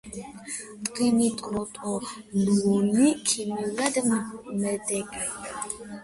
[0.91, 5.29] ტრინიტროტოლუოლი ქიმიურად მედეგია.